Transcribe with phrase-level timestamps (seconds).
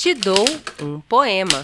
[0.00, 0.46] Te dou
[0.82, 1.62] um poema.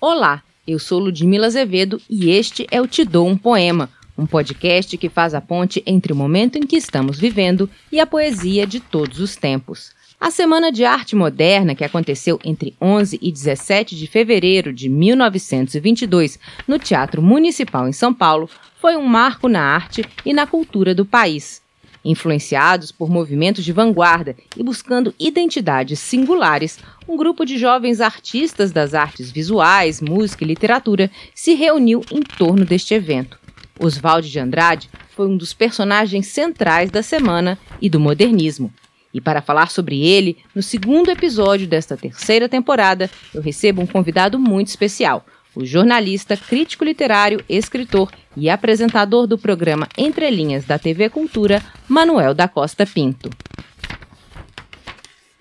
[0.00, 4.96] Olá, eu sou Ludmila Azevedo e este é o Te Dou um Poema, um podcast
[4.96, 8.80] que faz a ponte entre o momento em que estamos vivendo e a poesia de
[8.80, 9.92] todos os tempos.
[10.18, 16.38] A Semana de Arte Moderna, que aconteceu entre 11 e 17 de fevereiro de 1922
[16.66, 18.48] no Teatro Municipal em São Paulo,
[18.80, 21.61] foi um marco na arte e na cultura do país.
[22.04, 26.78] Influenciados por movimentos de vanguarda e buscando identidades singulares,
[27.08, 32.64] um grupo de jovens artistas das artes visuais, música e literatura se reuniu em torno
[32.64, 33.38] deste evento.
[33.78, 38.72] Oswald de Andrade foi um dos personagens centrais da semana e do modernismo.
[39.14, 44.38] E para falar sobre ele, no segundo episódio desta terceira temporada, eu recebo um convidado
[44.38, 51.10] muito especial, o jornalista, crítico literário, escritor e apresentador do programa Entre Linhas da TV
[51.10, 53.30] Cultura, Manuel da Costa Pinto.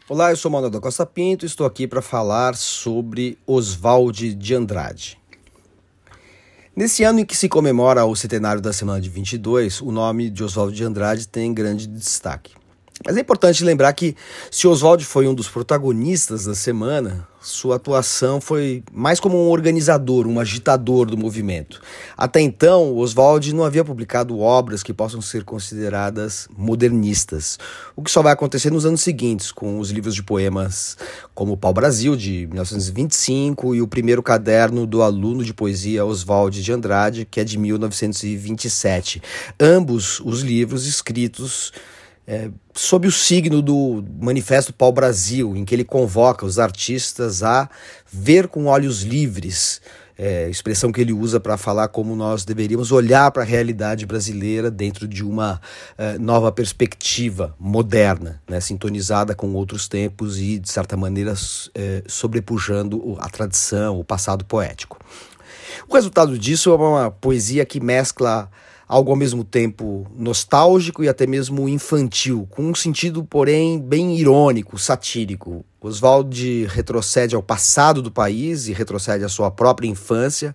[0.10, 4.54] Olá, eu sou Manuel da Costa Pinto e estou aqui para falar sobre Oswald de
[4.54, 5.18] Andrade.
[6.76, 10.44] Nesse ano em que se comemora o centenário da Semana de 22, o nome de
[10.44, 12.61] Oswald de Andrade tem grande destaque.
[13.06, 14.16] Mas é importante lembrar que,
[14.50, 20.28] se Oswald foi um dos protagonistas da semana, sua atuação foi mais como um organizador,
[20.28, 21.82] um agitador do movimento.
[22.16, 27.58] Até então, Oswald não havia publicado obras que possam ser consideradas modernistas,
[27.96, 30.96] o que só vai acontecer nos anos seguintes, com os livros de poemas
[31.34, 36.72] como Pau Brasil, de 1925, e o primeiro caderno do aluno de poesia Oswald de
[36.72, 39.20] Andrade, que é de 1927.
[39.60, 41.74] Ambos os livros escritos
[42.28, 47.70] é, sob o signo do Manifesto Pau Brasil, em que ele convoca os artistas a
[48.12, 49.82] ver com olhos livres,
[50.18, 54.70] é, expressão que ele usa para falar como nós deveríamos olhar para a realidade brasileira
[54.70, 55.60] dentro de uma
[55.98, 61.34] é, nova perspectiva moderna, né, sintonizada com outros tempos e, de certa maneira,
[61.74, 65.00] é, sobrepujando a tradição, o passado poético.
[65.90, 68.50] O resultado disso é uma poesia que mescla
[68.92, 74.78] algo ao mesmo tempo nostálgico e até mesmo infantil, com um sentido, porém, bem irônico,
[74.78, 75.64] satírico.
[75.80, 80.54] Oswald retrocede ao passado do país e retrocede à sua própria infância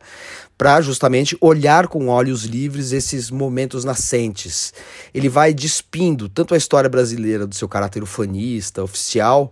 [0.58, 4.72] para justamente olhar com olhos livres esses momentos nascentes.
[5.12, 9.50] Ele vai despindo tanto a história brasileira do seu caráter ufanista, oficial,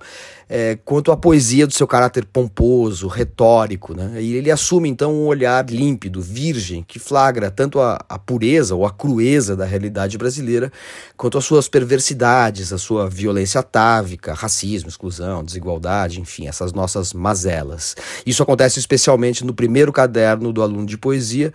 [0.49, 3.95] é, quanto a poesia do seu caráter pomposo, retórico.
[3.95, 4.23] Né?
[4.23, 8.87] E ele assume então um olhar límpido, virgem, que flagra tanto a, a pureza ou
[8.87, 10.73] a crueza da realidade brasileira,
[11.17, 17.97] quanto as suas perversidades, a sua violência atávica, racismo, exclusão, desigualdade, enfim, essas nossas mazelas.
[18.27, 21.53] Isso acontece especialmente no primeiro caderno do aluno de poesia,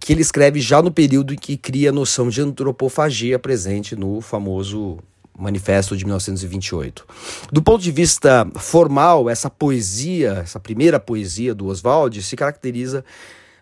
[0.00, 4.20] que ele escreve já no período em que cria a noção de antropofagia presente no
[4.20, 4.98] famoso
[5.38, 7.06] Manifesto de 1928.
[7.52, 13.04] Do ponto de vista formal, essa poesia, essa primeira poesia do Oswald, se caracteriza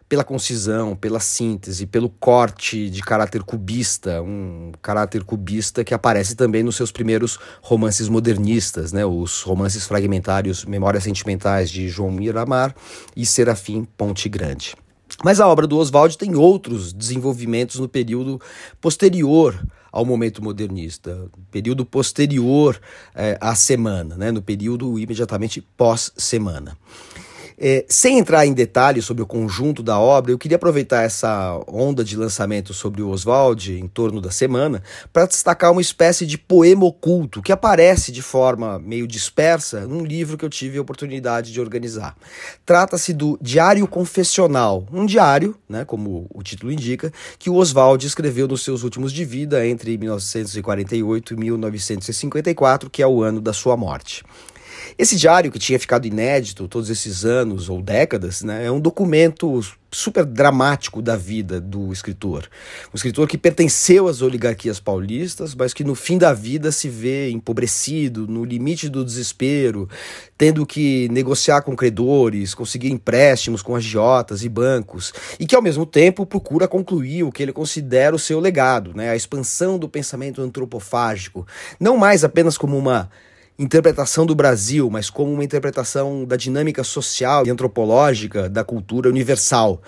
[0.08, 6.62] pela concisão, pela síntese, pelo corte de caráter cubista, um caráter cubista que aparece também
[6.62, 12.74] nos seus primeiros romances modernistas, né, os romances fragmentários Memórias Sentimentais de João Miramar
[13.16, 14.76] e Serafim Ponte Grande.
[15.22, 18.41] Mas a obra do Oswald tem outros desenvolvimentos no período
[18.81, 22.81] posterior ao momento modernista, período posterior
[23.15, 26.76] é, à semana, né, no período imediatamente pós-semana.
[27.59, 32.03] É, sem entrar em detalhes sobre o conjunto da obra, eu queria aproveitar essa onda
[32.03, 34.82] de lançamento sobre o Oswald em torno da semana
[35.12, 40.37] para destacar uma espécie de poema oculto que aparece de forma meio dispersa num livro
[40.37, 42.16] que eu tive a oportunidade de organizar.
[42.66, 48.48] Trata-se do Diário Confessional, um diário, né, como o título indica, que o Oswald escreveu
[48.48, 53.76] nos seus últimos de vida entre 1948 e 1954, que é o ano da sua
[53.76, 54.25] morte.
[54.97, 59.61] Esse diário, que tinha ficado inédito todos esses anos ou décadas, né, é um documento
[59.95, 62.49] super dramático da vida do escritor.
[62.93, 67.31] Um escritor que pertenceu às oligarquias paulistas, mas que no fim da vida se vê
[67.31, 69.89] empobrecido, no limite do desespero,
[70.36, 75.87] tendo que negociar com credores, conseguir empréstimos com agiotas e bancos, e que ao mesmo
[75.87, 80.42] tempo procura concluir o que ele considera o seu legado, né, a expansão do pensamento
[80.42, 81.47] antropofágico,
[81.78, 83.09] não mais apenas como uma
[83.59, 89.80] interpretação do Brasil, mas como uma interpretação da dinâmica social e antropológica da cultura universal.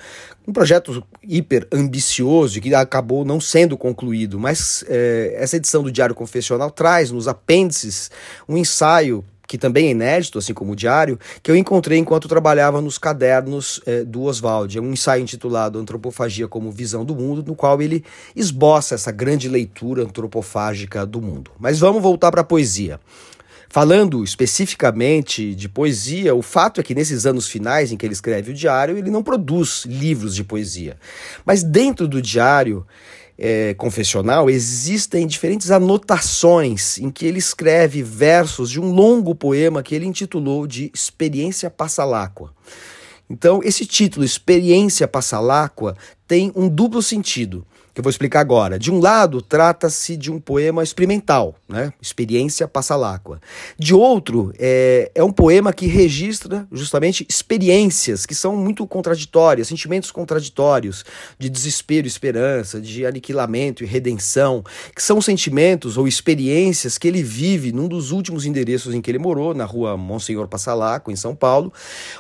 [0.47, 6.15] Um projeto hiper ambicioso que acabou não sendo concluído, mas é, essa edição do Diário
[6.15, 8.11] Confessional traz nos apêndices
[8.49, 12.81] um ensaio que também é inédito, assim como o diário, que eu encontrei enquanto trabalhava
[12.81, 14.77] nos cadernos é, do Oswald.
[14.77, 18.05] É um ensaio intitulado Antropofagia como Visão do Mundo, no qual ele
[18.35, 21.53] esboça essa grande leitura antropofágica do mundo.
[21.59, 22.99] Mas vamos voltar para a poesia.
[23.69, 28.53] Falando especificamente de poesia, o fato é que nesses anos finais em que ele escreve
[28.53, 30.97] o diário, ele não produz livros de poesia.
[31.45, 32.87] Mas dentro do diário
[33.39, 39.95] é, confessional existem diferentes anotações em que ele escreve versos de um longo poema que
[39.95, 42.55] ele intitulou de Experiência Passaláqua.
[43.29, 45.97] Então, esse título, Experiência Passaláqua,
[46.29, 47.67] tem um duplo sentido
[47.97, 48.79] que eu vou explicar agora.
[48.79, 51.95] De um lado, trata-se de um poema experimental, né?
[51.99, 53.41] Experiência Passaláqua.
[53.79, 60.11] De outro, é, é um poema que registra justamente experiências que são muito contraditórias, sentimentos
[60.11, 61.07] contraditórios,
[61.39, 64.63] de desespero esperança, de aniquilamento e redenção,
[64.95, 69.19] que são sentimentos ou experiências que ele vive num dos últimos endereços em que ele
[69.19, 71.73] morou, na rua Monsenhor Passaláqua, em São Paulo,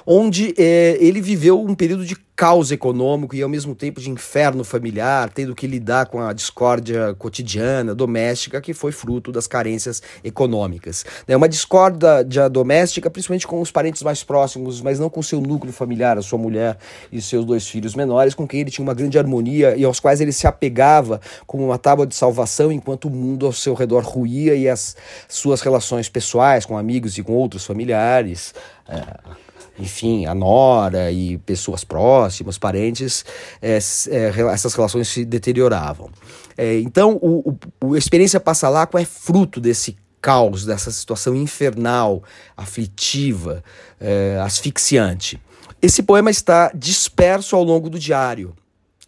[0.06, 4.62] onde é, ele viveu um período de caos econômico e ao mesmo tempo de inferno
[4.62, 11.06] familiar, tendo que lidar com a discórdia cotidiana, doméstica, que foi fruto das carências econômicas.
[11.26, 15.72] É uma discórdia doméstica, principalmente com os parentes mais próximos, mas não com seu núcleo
[15.72, 16.76] familiar, a sua mulher
[17.10, 20.20] e seus dois filhos menores, com quem ele tinha uma grande harmonia e aos quais
[20.20, 24.54] ele se apegava como uma tábua de salvação enquanto o mundo ao seu redor ruía
[24.54, 24.94] e as
[25.26, 28.54] suas relações pessoais com amigos e com outros familiares.
[28.86, 29.45] É
[29.78, 33.25] enfim, a nora e pessoas próximas, parentes,
[33.61, 36.11] é, é, essas relações se deterioravam.
[36.56, 42.23] É, então, o, o, o Experiência Passalacqua é fruto desse caos, dessa situação infernal,
[42.56, 43.62] aflitiva,
[44.00, 45.40] é, asfixiante.
[45.81, 48.55] Esse poema está disperso ao longo do diário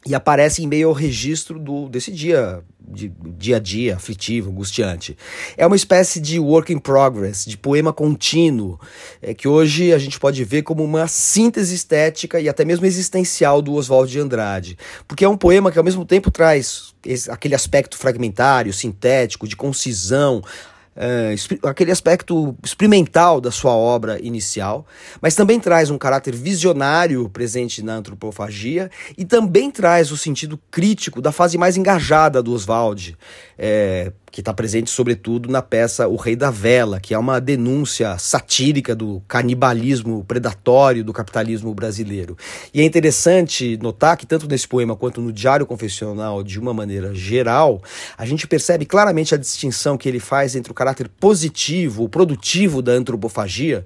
[0.06, 5.16] e aparece em meio ao registro do, desse dia de dia a dia, aflitivo, angustiante.
[5.56, 8.80] É uma espécie de work in progress, de poema contínuo,
[9.20, 13.60] é, que hoje a gente pode ver como uma síntese estética e até mesmo existencial
[13.60, 14.78] do Oswald de Andrade.
[15.06, 19.56] Porque é um poema que ao mesmo tempo traz esse, aquele aspecto fragmentário, sintético, de
[19.56, 20.42] concisão,
[20.98, 24.84] é, aquele aspecto experimental da sua obra inicial,
[25.22, 31.22] mas também traz um caráter visionário presente na antropofagia e também traz o sentido crítico
[31.22, 33.16] da fase mais engajada do Oswald,
[33.56, 38.16] é, que está presente sobretudo na peça O Rei da Vela, que é uma denúncia
[38.18, 42.36] satírica do canibalismo predatório do capitalismo brasileiro.
[42.72, 47.14] E é interessante notar que tanto nesse poema quanto no Diário Confessional, de uma maneira
[47.14, 47.82] geral,
[48.16, 52.82] a gente percebe claramente a distinção que ele faz entre o caráter positivo, o produtivo
[52.82, 53.84] da antropofagia,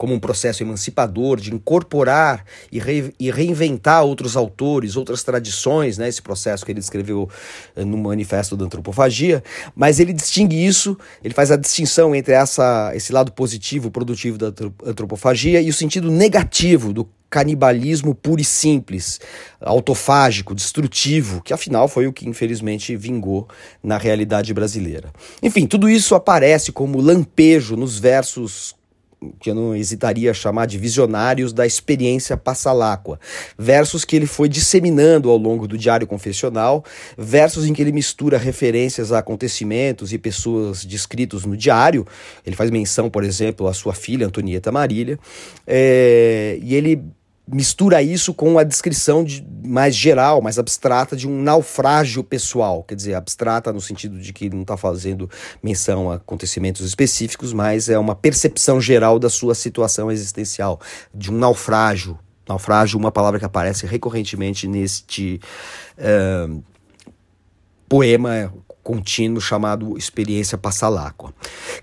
[0.00, 6.08] como um processo emancipador de incorporar e, re, e reinventar outros autores, outras tradições, né,
[6.08, 7.28] esse processo que ele escreveu
[7.76, 9.44] eh, no Manifesto da Antropofagia,
[9.76, 14.46] mas ele distingue isso, ele faz a distinção entre essa, esse lado positivo, produtivo da
[14.86, 19.20] antropofagia e o sentido negativo do canibalismo puro e simples,
[19.60, 23.46] autofágico, destrutivo, que afinal foi o que infelizmente vingou
[23.82, 25.12] na realidade brasileira.
[25.42, 28.79] Enfim, tudo isso aparece como lampejo nos versos
[29.38, 33.20] que eu não hesitaria chamar de visionários da experiência passaláqua.
[33.58, 36.84] Versos que ele foi disseminando ao longo do Diário Confessional,
[37.16, 42.06] versos em que ele mistura referências a acontecimentos e pessoas descritos no diário.
[42.46, 45.18] Ele faz menção, por exemplo, à sua filha, Antonieta Marília,
[45.66, 47.02] é, e ele
[47.52, 52.94] mistura isso com a descrição de, mais geral, mais abstrata de um naufrágio pessoal, quer
[52.94, 55.28] dizer, abstrata no sentido de que não está fazendo
[55.62, 60.80] menção a acontecimentos específicos, mas é uma percepção geral da sua situação existencial,
[61.14, 62.18] de um naufrágio.
[62.48, 65.40] Naufrágio, uma palavra que aparece recorrentemente neste
[65.98, 66.62] uh,
[67.88, 68.52] poema
[68.90, 71.32] contínuo chamado Experiência Passaláqua.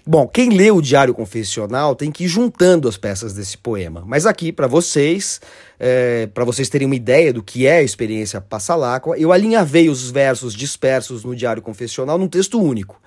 [0.06, 4.04] Bom, quem lê o Diário Confessional tem que ir juntando as peças desse poema.
[4.06, 5.40] Mas aqui, para vocês,
[5.80, 10.12] é, para vocês terem uma ideia do que é a Experiência Passaláqua, eu alinhavei os
[10.12, 13.02] versos dispersos no Diário Confessional num texto único.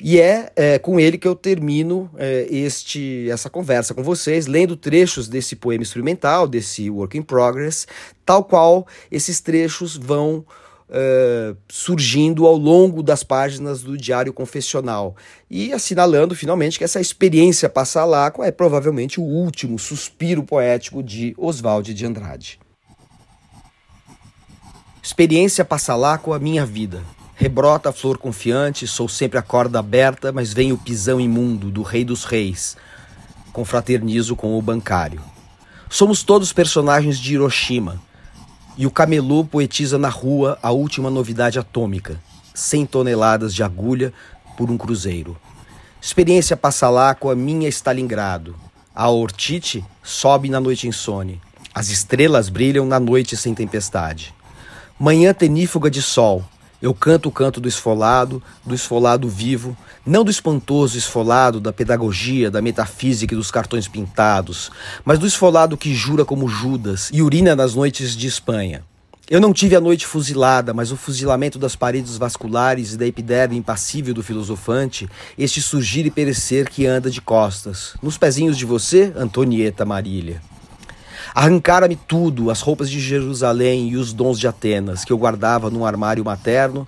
[0.00, 4.76] E é, é, com ele que eu termino é, este, essa conversa com vocês, lendo
[4.76, 7.88] trechos desse poema instrumental, desse Work in Progress,
[8.24, 10.44] tal qual esses trechos vão
[11.68, 15.16] surgindo ao longo das páginas do Diário Confessional
[15.50, 21.94] e assinalando finalmente que essa experiência passalacqua é provavelmente o último suspiro poético de Oswald
[21.94, 22.60] de Andrade.
[25.02, 27.02] Experiência passalacqua, minha vida.
[27.34, 31.82] Rebrota a flor confiante, sou sempre a corda aberta, mas vem o pisão imundo do
[31.82, 32.76] rei dos reis.
[33.52, 35.20] Confraternizo com o bancário.
[35.90, 38.00] Somos todos personagens de Hiroshima
[38.76, 42.20] e o camelô poetiza na rua a última novidade atômica:
[42.54, 44.12] 100 toneladas de agulha
[44.56, 45.36] por um cruzeiro.
[46.00, 48.56] Experiência passa lá com a minha Stalingrado.
[48.94, 51.40] A ortite sobe na noite insone.
[51.74, 54.34] As estrelas brilham na noite sem tempestade.
[54.98, 56.44] Manhã tenífuga de sol.
[56.82, 62.50] Eu canto o canto do esfolado, do esfolado vivo, não do espantoso esfolado da pedagogia,
[62.50, 64.68] da metafísica e dos cartões pintados,
[65.04, 68.82] mas do esfolado que jura como Judas e urina nas noites de Espanha.
[69.30, 73.56] Eu não tive a noite fuzilada, mas o fuzilamento das paredes vasculares e da epiderme
[73.56, 75.08] impassível do filosofante,
[75.38, 77.94] este surgir e perecer que anda de costas.
[78.02, 80.42] Nos pezinhos de você, Antonieta Marília.
[81.34, 85.86] Arrancara-me tudo, as roupas de Jerusalém e os dons de Atenas, que eu guardava num
[85.86, 86.86] armário materno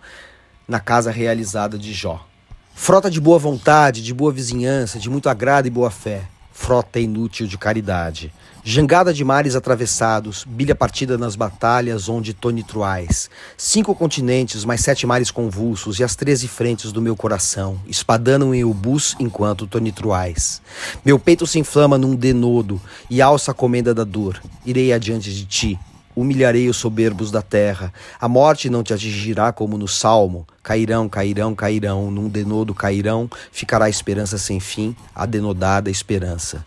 [0.69, 2.27] na casa realizada de Jó.
[2.75, 6.25] Frota de boa vontade, de boa vizinhança, de muito agrado e boa fé.
[6.57, 8.33] Frota inútil de caridade.
[8.63, 13.29] Jangada de mares atravessados, bilha partida nas batalhas onde tonitruais.
[13.59, 18.65] Cinco continentes, mais sete mares convulsos e as treze frentes do meu coração, espadanam em
[18.65, 20.63] ubus enquanto tonitruais.
[21.05, 22.81] Meu peito se inflama num denodo
[23.11, 24.41] e alça a comenda da dor.
[24.65, 25.79] Irei adiante de ti,
[26.15, 27.93] humilharei os soberbos da terra.
[28.21, 30.47] A morte não te atingirá como no salmo.
[30.63, 36.65] Cairão, cairão, cairão, num denodo cairão, ficará a esperança sem fim, a denodada esperança.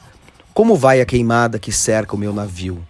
[0.54, 2.84] Como vai a queimada que cerca o meu navio?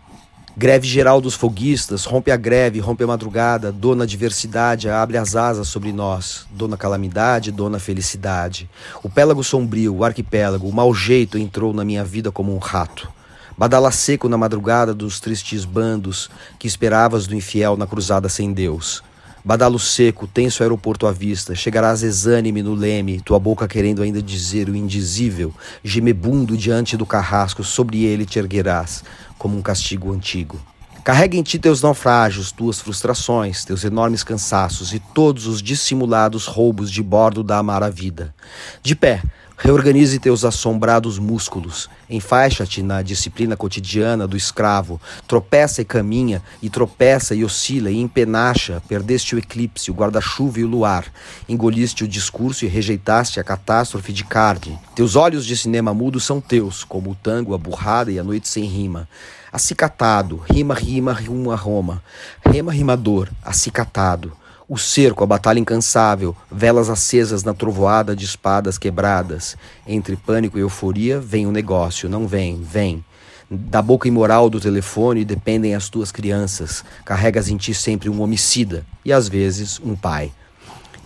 [0.60, 5.68] Greve geral dos foguistas, rompe a greve, rompe a madrugada, dona diversidade, abre as asas
[5.68, 8.68] sobre nós, dona calamidade, dona felicidade.
[9.04, 13.08] O pélago sombrio, o arquipélago, o mau jeito entrou na minha vida como um rato.
[13.58, 19.02] Badala seco na madrugada dos tristes bandos que esperavas do infiel na cruzada sem Deus.
[19.44, 24.70] Badalo seco, tenso aeroporto à vista, chegarás exânime no leme, tua boca querendo ainda dizer
[24.70, 25.52] o indizível,
[25.84, 29.04] gemebundo diante do carrasco, sobre ele te erguerás,
[29.40, 30.62] como um castigo antigo.
[31.04, 36.92] Carrega em ti teus naufrágios, tuas frustrações, teus enormes cansaços e todos os dissimulados roubos
[36.92, 38.36] de bordo da amara vida.
[38.84, 39.24] De pé,
[39.60, 47.34] Reorganize teus assombrados músculos, enfaixa-te na disciplina cotidiana do escravo, tropeça e caminha, e tropeça
[47.34, 51.06] e oscila e empenacha, perdeste o eclipse, o guarda-chuva e o luar,
[51.50, 54.78] engoliste o discurso e rejeitaste a catástrofe de carne.
[54.94, 58.48] Teus olhos de cinema mudo são teus, como o tango, a burrada e a noite
[58.48, 59.10] sem rima.
[59.52, 62.04] Acicatado, rima, rima, rima, Roma.
[62.46, 64.32] Rema, rimador, acicatado.
[64.70, 69.56] O cerco, a batalha incansável, velas acesas na trovoada de espadas quebradas.
[69.88, 73.02] Entre pânico e euforia vem o negócio, não vem, vem.
[73.50, 76.84] Da boca imoral do telefone dependem as tuas crianças.
[77.06, 80.34] Carregas em ti sempre um homicida e às vezes um pai.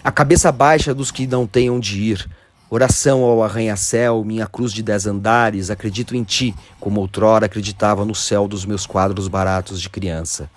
[0.04, 2.28] A cabeça baixa dos que não têm onde ir.
[2.68, 8.16] Oração ao arranha-céu, minha cruz de dez andares, acredito em ti, como outrora acreditava no
[8.16, 10.50] céu dos meus quadros baratos de criança.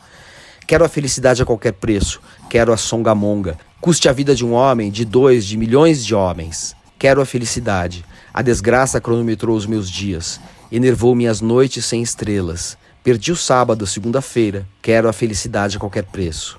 [0.67, 2.21] Quero a felicidade a qualquer preço.
[2.49, 3.59] Quero a songamonga.
[3.81, 6.75] Custe a vida de um homem, de dois, de milhões de homens.
[6.99, 8.03] Quero a felicidade.
[8.33, 10.41] A desgraça cronometrou os meus dias.
[10.73, 12.79] Enervou minhas noites sem estrelas.
[13.03, 14.67] Perdi o sábado, segunda-feira.
[14.81, 16.59] Quero a felicidade a qualquer preço.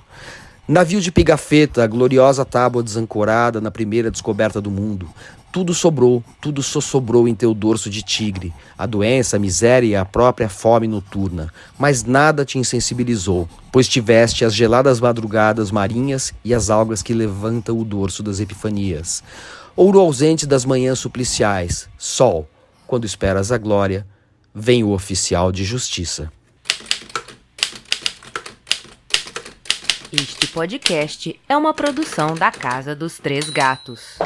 [0.68, 5.08] Navio de pigafetta, a gloriosa tábua desancorada na primeira descoberta do mundo.
[5.56, 9.96] Tudo sobrou, tudo só sobrou em teu dorso de tigre, a doença, a miséria e
[9.96, 11.50] a própria fome noturna.
[11.78, 17.78] Mas nada te insensibilizou, pois tiveste as geladas madrugadas marinhas e as algas que levantam
[17.78, 19.24] o dorso das epifanias.
[19.74, 22.46] Ouro ausente das manhãs supliciais, sol,
[22.86, 24.06] quando esperas a glória,
[24.54, 26.30] vem o oficial de justiça.
[30.12, 34.18] Este podcast é uma produção da Casa dos Três Gatos.